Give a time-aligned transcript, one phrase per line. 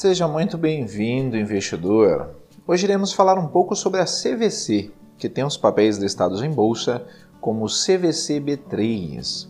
[0.00, 2.30] Seja muito bem-vindo, investidor.
[2.66, 7.04] Hoje iremos falar um pouco sobre a CVC, que tem os papéis listados em bolsa
[7.38, 9.46] como CVC B3.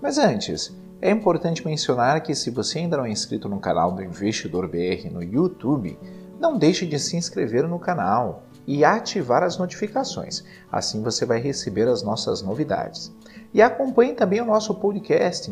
[0.00, 4.02] Mas antes, é importante mencionar que se você ainda não é inscrito no canal do
[4.02, 5.96] Investidor BR no YouTube,
[6.40, 10.42] não deixe de se inscrever no canal e ativar as notificações.
[10.72, 13.14] Assim você vai receber as nossas novidades.
[13.54, 15.48] E acompanhe também o nosso podcast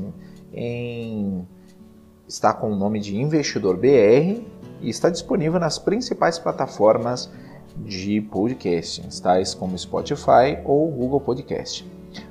[0.52, 1.46] em
[2.30, 4.40] está com o nome de Investidor BR
[4.80, 7.28] e está disponível nas principais plataformas
[7.76, 11.84] de podcasting, tais como Spotify ou Google Podcast.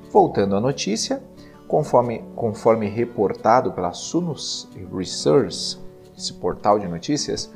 [0.09, 1.21] Voltando à notícia,
[1.67, 5.77] conforme, conforme reportado pela Sunus Research,
[6.17, 7.51] esse portal de notícias,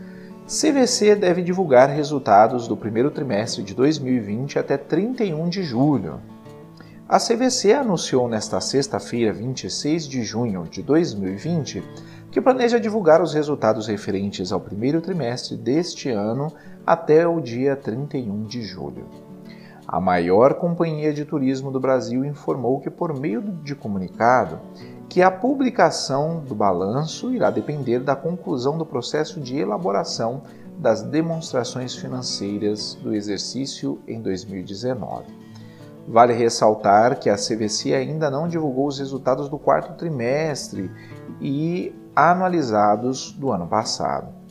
[0.45, 6.19] CVC deve divulgar resultados do primeiro trimestre de 2020 até 31 de julho.
[7.07, 11.83] A CVC anunciou nesta sexta-feira, 26 de junho de 2020,
[12.33, 16.51] que planeja divulgar os resultados referentes ao primeiro trimestre deste ano
[16.83, 19.05] até o dia 31 de julho.
[19.87, 24.59] A maior companhia de turismo do Brasil informou que, por meio de comunicado,
[25.07, 30.41] que a publicação do balanço irá depender da conclusão do processo de elaboração
[30.79, 35.25] das demonstrações financeiras do exercício em 2019.
[36.07, 40.89] Vale ressaltar que a CVC ainda não divulgou os resultados do quarto trimestre
[41.39, 44.43] e anualizados do ano passado.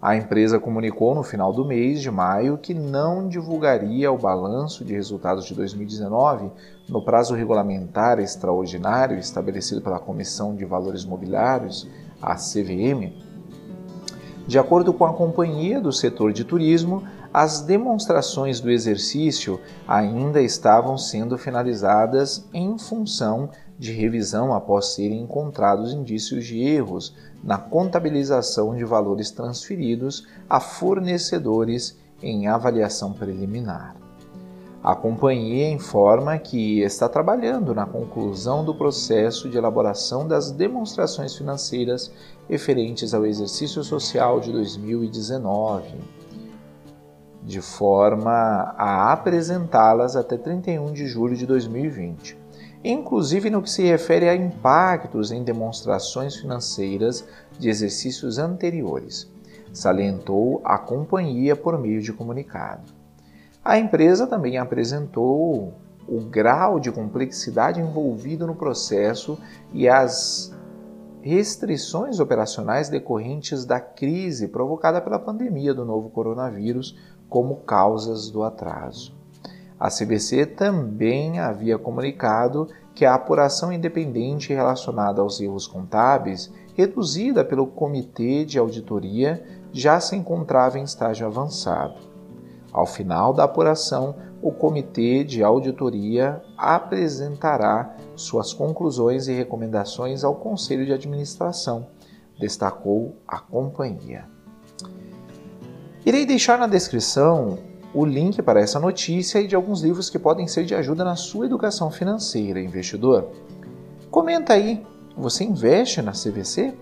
[0.00, 4.94] A empresa comunicou no final do mês de maio que não divulgaria o balanço de
[4.94, 6.52] resultados de 2019
[6.88, 11.88] no prazo regulamentar extraordinário estabelecido pela Comissão de Valores Mobiliários,
[12.22, 13.12] a CVM.
[14.46, 17.02] De acordo com a companhia do setor de turismo,
[17.34, 25.92] as demonstrações do exercício ainda estavam sendo finalizadas em função de revisão após serem encontrados
[25.92, 33.94] indícios de erros na contabilização de valores transferidos a fornecedores em avaliação preliminar.
[34.82, 42.12] A companhia informa que está trabalhando na conclusão do processo de elaboração das demonstrações financeiras
[42.48, 45.94] referentes ao exercício social de 2019,
[47.44, 48.30] de forma
[48.76, 52.47] a apresentá-las até 31 de julho de 2020
[52.82, 57.26] inclusive no que se refere a impactos em demonstrações financeiras
[57.58, 59.30] de exercícios anteriores,
[59.72, 62.92] salientou a companhia por meio de comunicado.
[63.64, 65.74] A empresa também apresentou
[66.06, 69.38] o grau de complexidade envolvido no processo
[69.74, 70.54] e as
[71.20, 76.96] restrições operacionais decorrentes da crise provocada pela pandemia do novo coronavírus
[77.28, 79.17] como causas do atraso.
[79.78, 87.66] A CBC também havia comunicado que a apuração independente relacionada aos erros contábeis, reduzida pelo
[87.66, 92.08] Comitê de Auditoria, já se encontrava em estágio avançado.
[92.72, 100.84] Ao final da apuração, o Comitê de Auditoria apresentará suas conclusões e recomendações ao Conselho
[100.84, 101.86] de Administração,
[102.38, 104.26] destacou a companhia.
[106.04, 107.58] Irei deixar na descrição
[108.00, 111.16] o link para essa notícia e de alguns livros que podem ser de ajuda na
[111.16, 113.28] sua educação financeira, investidor.
[114.08, 114.86] Comenta aí,
[115.16, 116.74] você investe na CVC?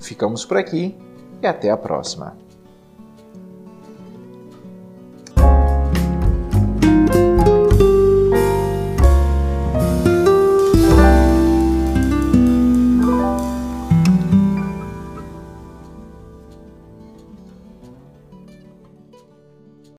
[0.00, 0.96] Ficamos por aqui
[1.42, 2.34] e até a próxima.